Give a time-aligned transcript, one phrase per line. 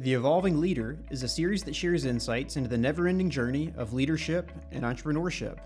[0.00, 3.94] The Evolving Leader is a series that shares insights into the never ending journey of
[3.94, 5.58] leadership and entrepreneurship.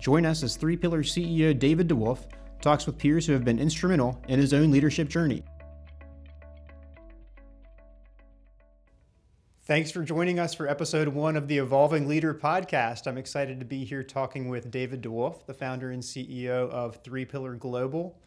[0.00, 2.26] Join us as 3Pillar CEO David DeWolf
[2.60, 5.44] talks with peers who have been instrumental in his own leadership journey.
[9.62, 13.06] Thanks for joining us for episode one of the Evolving Leader podcast.
[13.06, 17.60] I'm excited to be here talking with David DeWolf, the founder and CEO of 3Pillar
[17.60, 18.18] Global.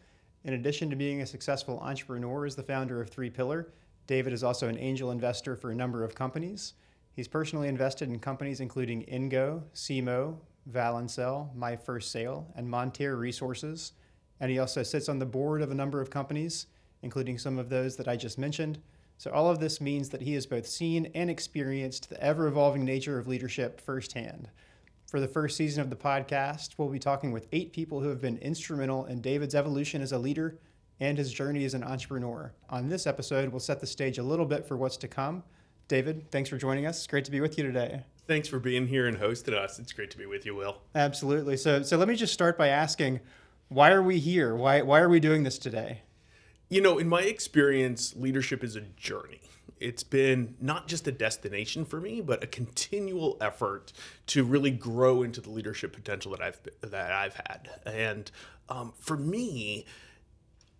[0.44, 3.66] In addition to being a successful entrepreneur is the founder of 3Pillar,
[4.10, 6.74] David is also an angel investor for a number of companies.
[7.12, 10.36] He's personally invested in companies including Ingo, CMO,
[10.68, 13.92] Valencell, My First Sale, and Monterre Resources.
[14.40, 16.66] And he also sits on the board of a number of companies,
[17.02, 18.80] including some of those that I just mentioned.
[19.16, 22.84] So, all of this means that he has both seen and experienced the ever evolving
[22.84, 24.48] nature of leadership firsthand.
[25.06, 28.20] For the first season of the podcast, we'll be talking with eight people who have
[28.20, 30.58] been instrumental in David's evolution as a leader
[31.00, 32.52] and his journey as an entrepreneur.
[32.68, 35.42] On this episode, we'll set the stage a little bit for what's to come.
[35.88, 36.98] David, thanks for joining us.
[36.98, 38.04] It's great to be with you today.
[38.28, 39.78] Thanks for being here and hosting us.
[39.78, 40.78] It's great to be with you, Will.
[40.94, 41.56] Absolutely.
[41.56, 43.20] So, so let me just start by asking,
[43.68, 44.54] why are we here?
[44.54, 46.02] Why, why are we doing this today?
[46.68, 49.40] You know, in my experience, leadership is a journey.
[49.80, 53.92] It's been not just a destination for me, but a continual effort
[54.26, 57.70] to really grow into the leadership potential that I've that I've had.
[57.86, 58.30] And
[58.68, 59.86] um, for me,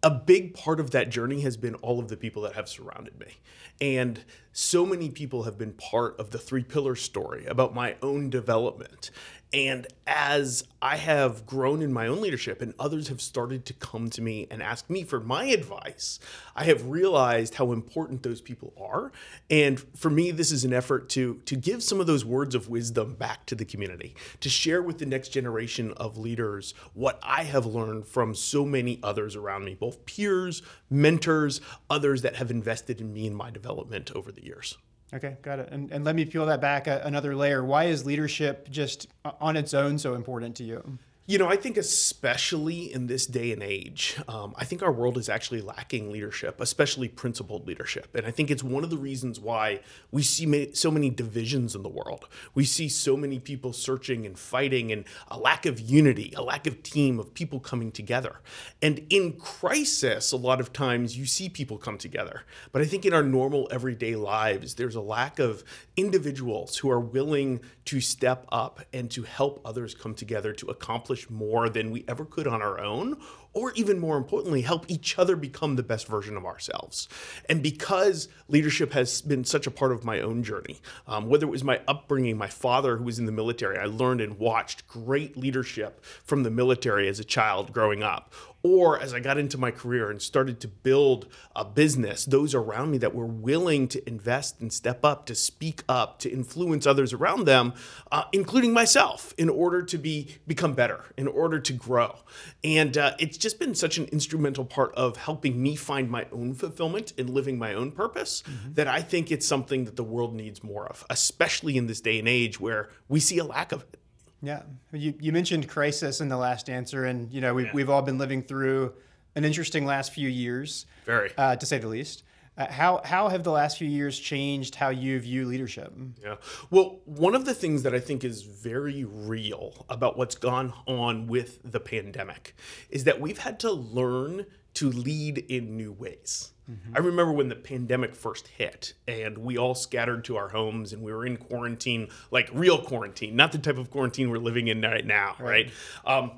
[0.03, 3.19] a big part of that journey has been all of the people that have surrounded
[3.21, 3.39] me.
[3.81, 9.11] And so many people have been part of the 3Pillar story about my own development.
[9.53, 14.09] And as I have grown in my own leadership and others have started to come
[14.11, 16.21] to me and ask me for my advice,
[16.55, 19.11] I have realized how important those people are.
[19.51, 22.69] And for me, this is an effort to, to give some of those words of
[22.69, 27.43] wisdom back to the community, to share with the next generation of leaders what I
[27.43, 33.01] have learned from so many others around me, both peers, mentors, others that have invested
[33.01, 34.77] in me and my development over the years.
[35.13, 35.69] Okay, got it.
[35.73, 37.65] And, and let me peel that back another layer.
[37.65, 40.99] Why is leadership just uh, on its own so important to you?
[41.31, 45.17] You know, I think especially in this day and age, um, I think our world
[45.17, 48.17] is actually lacking leadership, especially principled leadership.
[48.17, 49.79] And I think it's one of the reasons why
[50.11, 52.27] we see so many divisions in the world.
[52.53, 56.67] We see so many people searching and fighting, and a lack of unity, a lack
[56.67, 58.41] of team, of people coming together.
[58.83, 62.43] And in crisis, a lot of times you see people come together.
[62.73, 65.63] But I think in our normal everyday lives, there's a lack of
[65.97, 71.20] individuals who are willing to step up and to help others come together to accomplish
[71.21, 73.17] accomplish more than we ever could on our own,
[73.53, 77.09] or even more importantly, help each other become the best version of ourselves.
[77.49, 81.51] And because leadership has been such a part of my own journey, um, whether it
[81.51, 85.37] was my upbringing, my father who was in the military, I learned and watched great
[85.37, 88.33] leadership from the military as a child growing up,
[88.63, 91.27] or as I got into my career and started to build
[91.57, 95.83] a business, those around me that were willing to invest and step up, to speak
[95.89, 97.73] up, to influence others around them,
[98.13, 102.17] uh, including myself, in order to be become better, in order to grow.
[102.63, 106.55] And uh, it's just been such an instrumental part of helping me find my own
[106.55, 108.75] fulfillment and living my own purpose mm-hmm.
[108.75, 112.19] that I think it's something that the world needs more of, especially in this day
[112.19, 114.00] and age where we see a lack of it.
[114.43, 114.63] Yeah,
[114.93, 117.73] you, you mentioned crisis in the last answer, and you know we've, yeah.
[117.75, 118.95] we've all been living through
[119.35, 122.23] an interesting last few years, very uh, to say the least.
[122.57, 125.93] Uh, how how have the last few years changed how you view leadership?
[126.23, 126.37] Yeah,
[126.71, 131.27] well, one of the things that I think is very real about what's gone on
[131.27, 132.55] with the pandemic
[132.91, 136.53] is that we've had to learn to lead in new ways.
[136.71, 136.97] Mm-hmm.
[136.97, 141.03] I remember when the pandemic first hit and we all scattered to our homes and
[141.03, 144.81] we were in quarantine, like real quarantine, not the type of quarantine we're living in
[144.83, 145.71] right now, right?
[146.07, 146.19] right?
[146.19, 146.33] Um,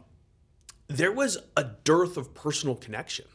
[0.89, 3.27] there was a dearth of personal connection.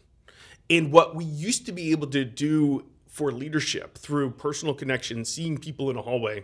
[0.69, 5.57] And what we used to be able to do for leadership through personal connection, seeing
[5.57, 6.43] people in a hallway,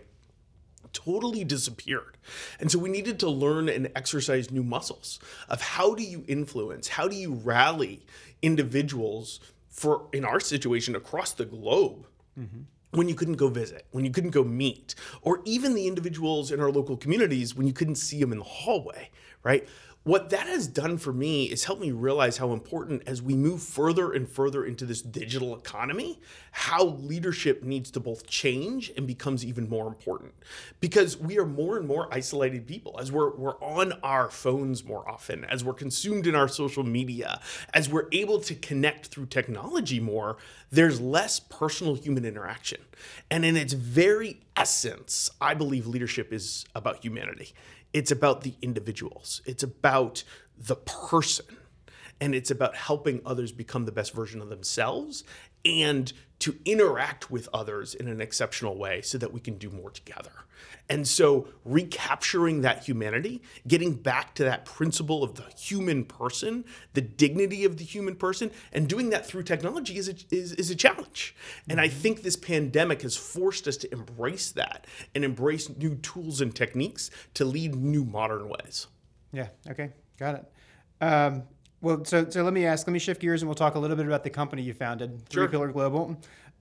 [0.92, 2.16] totally disappeared.
[2.58, 5.18] And so we needed to learn and exercise new muscles
[5.48, 8.06] of how do you influence, how do you rally
[8.42, 12.06] individuals for in our situation across the globe.
[12.38, 12.62] Mm-hmm
[12.94, 16.60] when you couldn't go visit, when you couldn't go meet, or even the individuals in
[16.60, 19.10] our local communities when you couldn't see them in the hallway,
[19.42, 19.68] right?
[20.04, 23.62] What that has done for me is helped me realize how important as we move
[23.62, 26.20] further and further into this digital economy
[26.52, 30.34] how leadership needs to both change and becomes even more important.
[30.78, 35.08] Because we are more and more isolated people as we're, we're on our phones more
[35.08, 37.40] often as we're consumed in our social media
[37.72, 40.36] as we're able to connect through technology more
[40.70, 42.80] there's less personal human interaction.
[43.30, 47.52] And in its very essence i believe leadership is about humanity
[47.94, 50.24] it's about the individuals, it's about
[50.58, 51.46] the person,
[52.20, 55.24] and it's about helping others become the best version of themselves
[55.64, 56.12] and
[56.44, 60.44] to interact with others in an exceptional way so that we can do more together.
[60.90, 67.00] And so, recapturing that humanity, getting back to that principle of the human person, the
[67.00, 70.74] dignity of the human person, and doing that through technology is a, is, is a
[70.74, 71.34] challenge.
[71.66, 76.42] And I think this pandemic has forced us to embrace that and embrace new tools
[76.42, 78.88] and techniques to lead new modern ways.
[79.32, 79.48] Yeah.
[79.70, 79.92] Okay.
[80.18, 80.52] Got it.
[81.00, 81.44] Um,
[81.84, 82.86] well, so so let me ask.
[82.86, 85.28] Let me shift gears, and we'll talk a little bit about the company you founded,
[85.28, 85.48] Three Sure.
[85.48, 86.16] Pillar Global.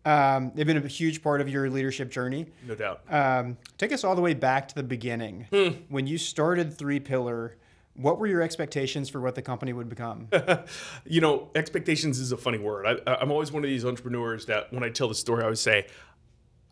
[0.05, 2.47] Um, they've been a huge part of your leadership journey.
[2.67, 3.01] No doubt.
[3.09, 5.47] Um, take us all the way back to the beginning.
[5.87, 7.51] When you started 3Pillar,
[7.95, 10.27] what were your expectations for what the company would become?
[11.05, 13.01] you know, expectations is a funny word.
[13.07, 15.61] I, I'm always one of these entrepreneurs that when I tell the story, I always
[15.61, 15.87] say,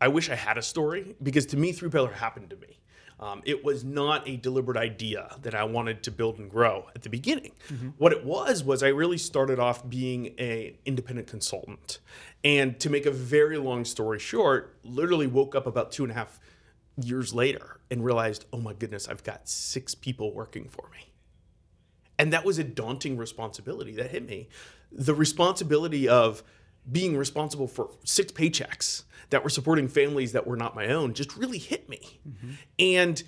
[0.02, 2.80] I wish I had a story because to me, 3Pillar happened to me.
[3.20, 7.04] Um, it was not a deliberate idea that I wanted to build and grow at
[7.04, 7.52] the beginning.
[8.00, 12.00] What it was was I really started off being an independent consultant,
[12.44, 16.16] and to make a very long story short, literally woke up about two and a
[16.16, 16.40] half
[17.00, 21.14] years later and realized, oh my goodness, I've got six people working for me.
[22.18, 24.50] And that was a daunting responsibility that hit me.
[24.92, 26.44] The responsibility of
[26.90, 31.36] being responsible for six paychecks that were supporting families that were not my own just
[31.36, 32.20] really hit me.
[32.28, 32.52] Mm-hmm.
[32.80, 33.24] And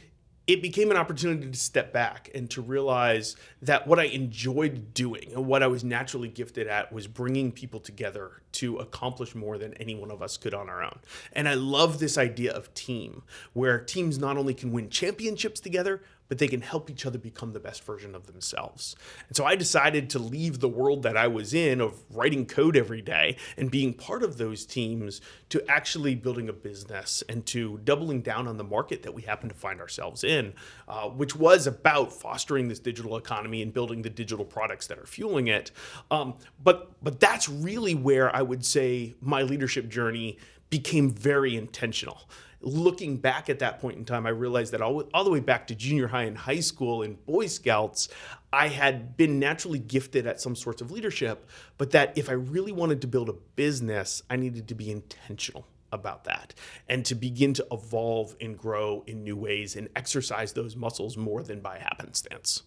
[0.45, 5.31] it became an opportunity to step back and to realize that what I enjoyed doing
[5.33, 9.73] and what I was naturally gifted at was bringing people together to accomplish more than
[9.75, 10.99] any one of us could on our own.
[11.31, 13.23] And I love this idea of team,
[13.53, 17.53] where teams not only can win championships together, but they can help each other become
[17.53, 18.95] the best version of themselves.
[19.27, 22.75] And so I decided to leave the world that I was in of writing code
[22.75, 27.79] every day and being part of those teams to actually building a business and to
[27.83, 30.53] doubling down on the market that we happen to find ourselves in,
[30.87, 35.05] uh, which was about fostering this digital economy and building the digital products that are
[35.05, 35.71] fueling it.
[36.09, 40.37] Um, but but that's really where I would say my leadership journey
[40.69, 42.21] became very intentional
[42.63, 45.68] looking back at that point in time, I realized that all, all the way back
[45.68, 48.10] to junior high and high school and Boy Scouts,
[48.51, 52.71] I had been naturally gifted at some sorts of leadership, but that if I really
[52.71, 56.54] wanted to build a business, I needed to be intentional about that
[56.89, 61.44] and to begin to evolve and grow in new ways and exercise those muscles more
[61.44, 62.63] than by happenstance.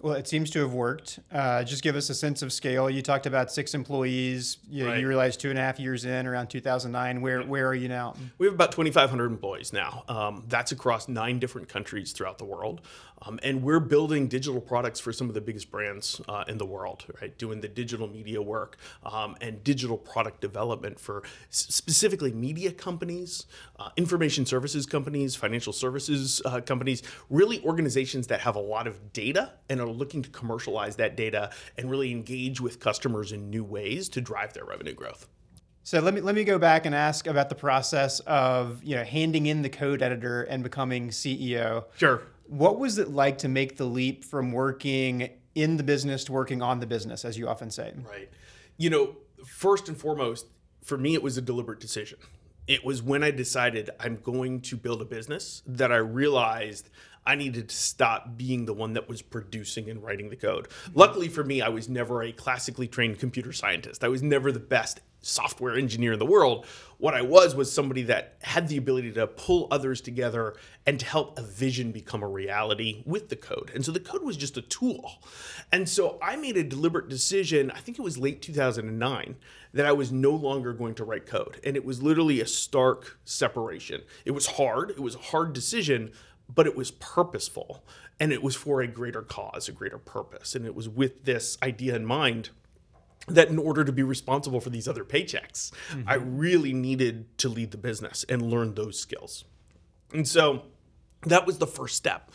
[0.00, 1.18] Well, it seems to have worked.
[1.32, 2.88] Uh, just give us a sense of scale.
[2.88, 4.58] You talked about six employees.
[4.70, 5.00] You, Right.
[5.00, 7.20] you realized two and a half years in, around 2009.
[7.20, 8.14] Where where are you now?
[8.38, 10.04] We have about 2,500 employees now.
[10.08, 12.80] Um, that's across nine different countries throughout the world.
[13.22, 16.64] Um, and we're building digital products for some of the biggest brands uh, in the
[16.64, 17.36] world, right?
[17.36, 23.46] Doing the digital media work um, and digital product development for s- specifically media companies,
[23.80, 29.12] uh, information services companies, financial services uh, companies, really organizations that have a lot of
[29.12, 33.64] data and are looking to commercialize that data and really engage with customers in new
[33.64, 35.26] ways to drive their revenue growth.
[35.88, 39.04] So let me let me go back and ask about the process of you know
[39.04, 41.84] handing in the code editor and becoming CEO.
[41.96, 42.22] Sure.
[42.46, 46.60] What was it like to make the leap from working in the business to working
[46.60, 47.94] on the business, as you often say?
[48.06, 48.28] Right.
[48.76, 50.46] You know, first and foremost,
[50.84, 52.18] for me, it was a deliberate decision.
[52.66, 56.90] It was when I decided I'm going to build a business that I realized
[57.28, 60.66] I needed to stop being the one that was producing and writing the code.
[60.94, 64.02] Luckily for me, I was never a classically trained computer scientist.
[64.02, 66.64] I was never the best software engineer in the world.
[66.96, 70.54] What I was was somebody that had the ability to pull others together
[70.86, 73.70] and to help a vision become a reality with the code.
[73.74, 75.22] And so the code was just a tool.
[75.70, 79.36] And so I made a deliberate decision, I think it was late 2009,
[79.74, 81.60] that I was no longer going to write code.
[81.62, 84.02] And it was literally a stark separation.
[84.24, 86.12] It was hard, it was a hard decision,
[86.52, 87.84] but it was purposeful
[88.18, 90.54] and it was for a greater cause, a greater purpose.
[90.54, 92.50] And it was with this idea in mind
[93.26, 95.70] that in order to be responsible for these other paychecks,
[96.06, 96.38] I mm-hmm.
[96.38, 99.44] really needed to lead the business and learn those skills.
[100.12, 100.62] And so
[101.22, 102.32] that was the first step.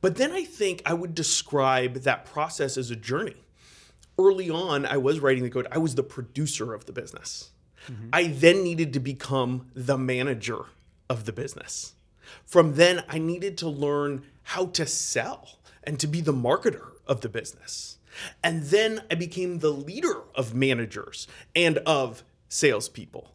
[0.00, 3.36] But then I think I would describe that process as a journey.
[4.18, 7.50] Early on, I was writing the code, I was the producer of the business.
[7.86, 8.08] Mm-hmm.
[8.12, 10.66] I then needed to become the manager
[11.08, 11.94] of the business.
[12.44, 17.20] From then, I needed to learn how to sell and to be the marketer of
[17.20, 17.98] the business.
[18.42, 23.34] And then I became the leader of managers and of salespeople.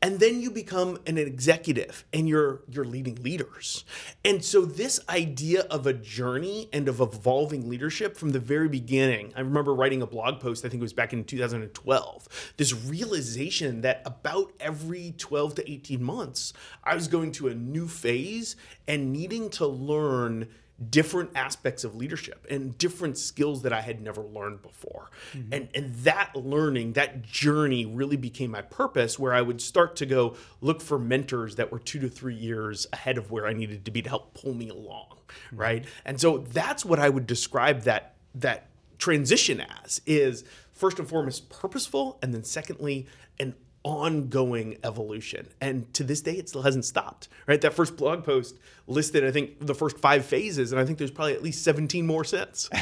[0.00, 3.84] And then you become an executive and you're you're leading leaders.
[4.24, 9.32] And so this idea of a journey and of evolving leadership from the very beginning.
[9.36, 13.80] I remember writing a blog post, I think it was back in 2012, this realization
[13.82, 16.52] that about every 12 to 18 months,
[16.84, 18.56] I was going to a new phase
[18.86, 20.48] and needing to learn
[20.90, 25.10] different aspects of leadership and different skills that I had never learned before.
[25.32, 25.52] Mm-hmm.
[25.52, 30.06] And and that learning, that journey really became my purpose where I would start to
[30.06, 33.84] go look for mentors that were 2 to 3 years ahead of where I needed
[33.86, 35.56] to be to help pull me along, mm-hmm.
[35.56, 35.84] right?
[36.04, 38.68] And so that's what I would describe that that
[38.98, 43.06] transition as is first and foremost purposeful and then secondly
[43.40, 43.54] an
[43.84, 45.48] ongoing evolution.
[45.60, 47.60] And to this day it still hasn't stopped right?
[47.60, 51.10] That first blog post listed i think the first five phases and i think there's
[51.10, 52.68] probably at least 17 more since.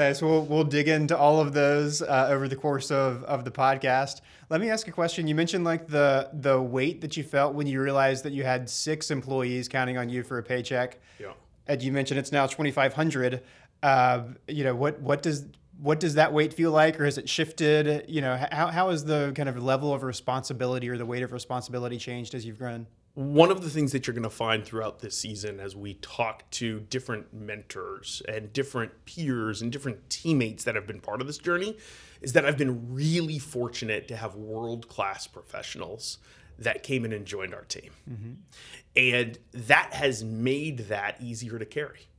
[0.00, 0.22] Nice.
[0.22, 4.20] We'll, we'll dig into all of those uh, over the course of, of the podcast.
[4.48, 5.26] Let me ask a question.
[5.26, 8.68] You mentioned like the the weight that you felt when you realized that you had
[8.68, 10.98] six employees counting on you for a paycheck.
[11.18, 11.32] Yeah.
[11.66, 13.42] And you mentioned it's now 2500
[13.82, 15.44] uh, you know what what does
[15.80, 19.04] what does that weight feel like or has it shifted you know how, how has
[19.04, 22.86] the kind of level of responsibility or the weight of responsibility changed as you've grown
[23.14, 26.48] one of the things that you're going to find throughout this season as we talk
[26.50, 31.38] to different mentors and different peers and different teammates that have been part of this
[31.38, 31.76] journey
[32.20, 36.18] is that I've been really fortunate to have world class professionals
[36.58, 37.90] that came in and joined our team.
[38.08, 38.32] Mm-hmm.
[38.94, 42.09] And that has made that easier to carry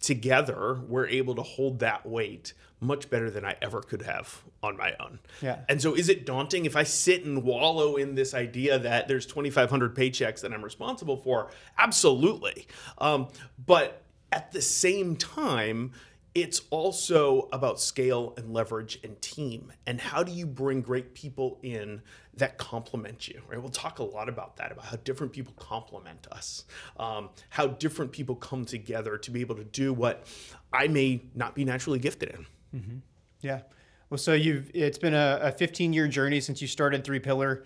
[0.00, 4.76] together we're able to hold that weight much better than I ever could have on
[4.76, 5.18] my own.
[5.42, 5.60] Yeah.
[5.68, 9.26] And so is it daunting if I sit and wallow in this idea that there's
[9.26, 11.50] 2500 paychecks that I'm responsible for?
[11.78, 12.66] Absolutely.
[12.98, 13.28] Um,
[13.66, 14.02] but
[14.32, 15.92] at the same time,
[16.34, 19.72] it's also about scale and leverage and team.
[19.86, 22.02] And how do you bring great people in
[22.34, 23.60] that complement you right?
[23.60, 26.64] We'll talk a lot about that about how different people complement us
[26.98, 30.26] um, how different people come together to be able to do what
[30.72, 32.80] i may not be naturally gifted in.
[32.80, 32.96] Mm-hmm.
[33.40, 33.60] yeah.
[34.08, 37.64] Well so you've it's been a, a 15 year journey since you started 3Pillar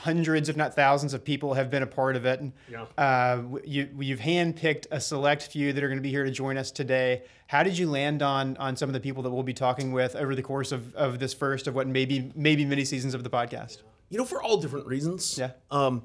[0.00, 2.40] hundreds, if not thousands, of people have been a part of it.
[2.70, 2.86] Yeah.
[2.96, 6.56] Uh, you, you've handpicked a select few that are going to be here to join
[6.56, 7.22] us today.
[7.46, 10.16] How did you land on on some of the people that we'll be talking with
[10.16, 13.30] over the course of, of this first of what maybe maybe many seasons of the
[13.30, 13.78] podcast?
[14.08, 15.38] You know, for all different reasons.
[15.38, 15.52] Yeah.
[15.70, 16.02] Um,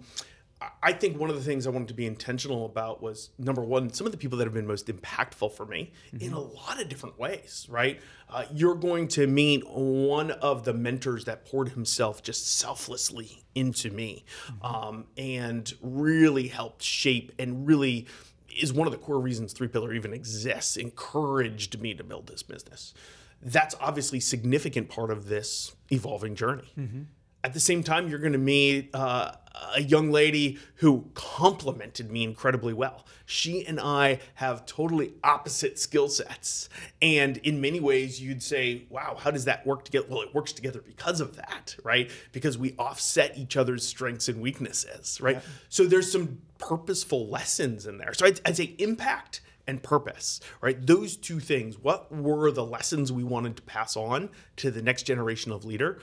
[0.82, 3.92] I think one of the things I wanted to be intentional about was number one,
[3.92, 6.26] some of the people that have been most impactful for me mm-hmm.
[6.26, 8.00] in a lot of different ways, right?
[8.30, 13.90] Uh, you're going to meet one of the mentors that poured himself just selflessly into
[13.90, 14.66] me mm-hmm.
[14.66, 18.08] um, and really helped shape and really
[18.56, 22.94] is one of the core reasons 3Pillar even exists, encouraged me to build this business.
[23.42, 26.72] That's obviously significant part of this evolving journey.
[26.78, 27.02] Mm-hmm.
[27.44, 29.34] At the same time, you're going to meet uh,
[29.76, 33.06] a young lady who complimented me incredibly well.
[33.26, 36.70] She and I have totally opposite skill sets.
[37.02, 40.06] And in many ways, you'd say, wow, how does that work together?
[40.10, 42.10] Well, it works together because of that, right?
[42.32, 45.38] Because we offset each other's strengths and weaknesses, right?
[45.38, 45.42] Yeah.
[45.70, 48.14] So there's some purposeful lessons in there.
[48.14, 50.86] So I'd, I'd say impact and purpose, right?
[50.86, 51.78] Those two things.
[51.78, 56.00] What were the lessons we wanted to pass on to the next generation of leader?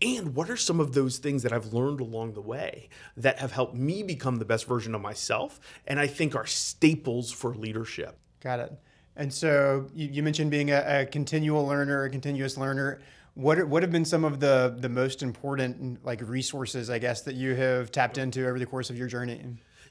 [0.00, 3.52] And what are some of those things that I've learned along the way that have
[3.52, 5.58] helped me become the best version of myself?
[5.86, 8.16] And I think are staples for leadership.
[8.40, 8.72] Got it.
[9.16, 13.00] And so you, you mentioned being a, a, continual learner, a continuous learner.
[13.34, 17.34] What, what have been some of the, the most important like resources, I guess, that
[17.34, 19.42] you have tapped into over the course of your journey?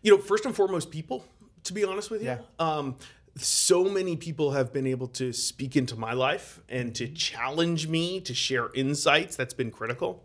[0.01, 1.25] You know, first and foremost, people.
[1.63, 2.37] To be honest with you, yeah.
[2.59, 2.95] um,
[3.41, 8.19] so many people have been able to speak into my life and to challenge me
[8.21, 10.23] to share insights that's been critical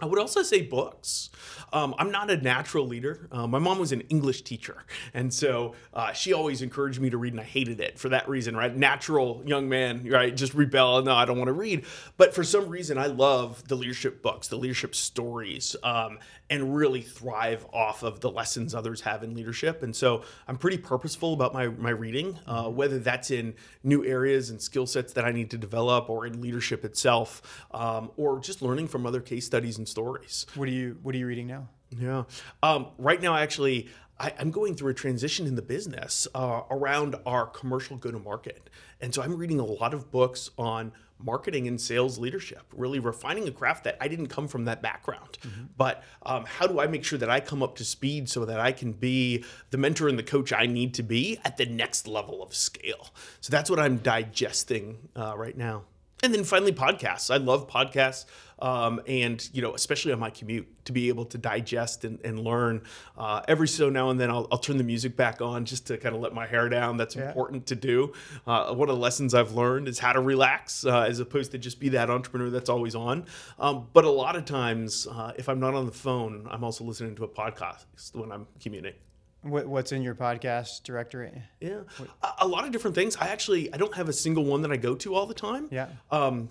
[0.00, 1.30] I would also say books.
[1.72, 3.28] Um, I'm not a natural leader.
[3.32, 7.18] Uh, my mom was an English teacher, and so uh, she always encouraged me to
[7.18, 8.56] read, and I hated it for that reason.
[8.56, 11.02] Right, natural young man, right, just rebel.
[11.02, 11.84] No, I don't want to read.
[12.16, 17.02] But for some reason, I love the leadership books, the leadership stories, um, and really
[17.02, 19.82] thrive off of the lessons others have in leadership.
[19.82, 24.50] And so I'm pretty purposeful about my my reading, uh, whether that's in new areas
[24.50, 28.62] and skill sets that I need to develop, or in leadership itself, um, or just
[28.62, 30.46] learning from other case studies and stories.
[30.54, 31.68] What are you What are you reading now?
[31.90, 32.24] Yeah,
[32.62, 33.88] um, right now actually.
[34.20, 38.18] I, am going through a transition in the business uh, around our commercial go to
[38.18, 38.68] market.
[39.00, 43.48] And so I'm reading a lot of books on marketing and sales leadership, really refining
[43.48, 45.38] a craft that I didn't come from that background.
[45.42, 45.64] Mm-hmm.
[45.76, 48.60] But um, how do I make sure that I come up to speed so that
[48.60, 52.06] I can be the mentor and the coach I need to be at the next
[52.06, 53.08] level of scale?
[53.40, 55.84] So that's what I'm digesting uh, right now.
[56.22, 57.32] And then finally, podcasts.
[57.32, 58.24] I love podcasts
[58.60, 62.40] um, and you know especially on my commute to be able to digest and, and
[62.40, 62.82] learn
[63.16, 65.96] uh, every so now and then I'll, I'll, turn the music back on just to
[65.96, 67.28] kind of let my hair down that's yeah.
[67.28, 68.12] important to do
[68.46, 71.58] uh, one of the lessons i've learned is how to relax uh, as opposed to
[71.58, 73.24] just be that entrepreneur that's always on
[73.58, 76.84] um, but a lot of times uh, if i'm not on the phone i'm also
[76.84, 77.84] listening to a podcast
[78.14, 78.94] when i'm commuting
[79.42, 81.30] What, what's in your podcast directory?
[81.60, 81.80] Yeah,
[82.22, 83.16] a, a lot of different things.
[83.16, 85.68] I actually I don't have a single one that I go to all the time.
[85.70, 85.88] Yeah.
[86.10, 86.48] Um,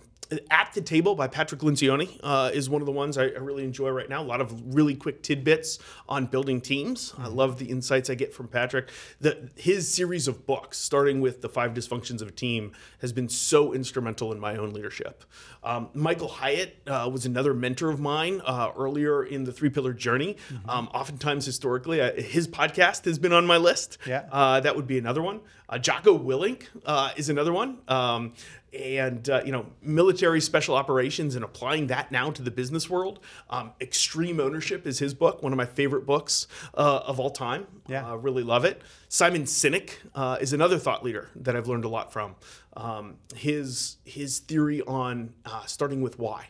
[0.52, 3.64] at the Table by Patrick Lencioni uh, is one of the ones I, I really
[3.64, 4.22] enjoy right now.
[4.22, 7.14] A lot of really quick tidbits on building teams.
[7.18, 8.90] I love the insights I get from Patrick.
[9.22, 13.30] The, his series of books, starting with the five dysfunctions of a team, has been
[13.30, 15.24] so instrumental in my own leadership.
[15.64, 20.38] Um, Michael Hyatt uh, was another mentor of mine uh, earlier in the 3Pillar journey.
[20.68, 23.98] Um, oftentimes, historically, uh, his podcast has been on my list.
[24.06, 24.26] Yeah.
[24.32, 25.42] Uh, that would be another one.
[25.70, 27.80] Uh, Jocko Willink uh, is another one.
[27.88, 28.34] Um,
[28.74, 33.20] and uh, you know military special operations and applying that now to the business world
[33.50, 37.66] um, extreme ownership is his book one of my favorite books uh, of all time
[37.88, 38.12] Yeah.
[38.12, 41.90] uh, really love it simon sinek uh, is another thought leader that i've learned a
[41.90, 42.36] lot from
[42.76, 46.48] um, his his theory on uh, starting with why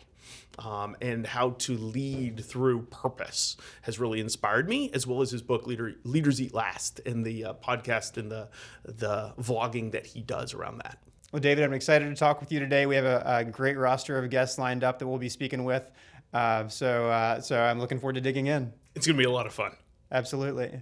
[0.60, 5.44] um, and how to lead through purpose has really inspired me, as well as his
[5.44, 8.50] book "Leader Leaders Eat Last" and the uh, podcast and the
[8.84, 10.98] the vlogging that he does around that.
[11.32, 12.86] Well, David, I'm excited to talk with you today.
[12.86, 15.90] We have a, a great roster of guests lined up that we'll be speaking with.
[16.34, 18.72] Uh, so, uh, so I'm looking forward to digging in.
[18.96, 19.74] It's gonna be a lot of fun.
[20.12, 20.82] Absolutely.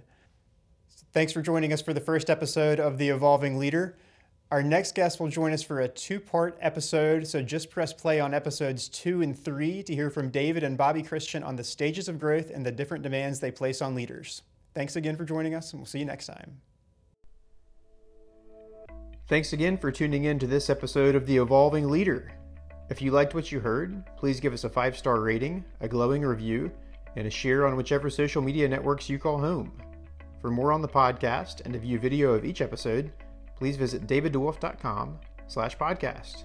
[1.12, 3.96] Thanks for joining us for the first episode of The Evolving Leader.
[4.52, 8.20] Our next guest will join us for a two part episode, so just press play
[8.20, 12.08] on episodes two and three to hear from David and Bobby Christian on the stages
[12.08, 14.42] of growth and the different demands they place on leaders.
[14.74, 16.60] Thanks again for joining us, and we'll see you next time.
[19.28, 22.30] Thanks again for tuning in to this episode of The Evolving Leader.
[22.90, 26.22] If you liked what you heard, please give us a five star rating, a glowing
[26.22, 26.70] review,
[27.16, 29.72] and a share on whichever social media networks you call home.
[30.40, 33.10] For more on the podcast and to view video of each episode,
[33.56, 35.18] please visit daviddewolf.com
[35.48, 36.44] slash podcast.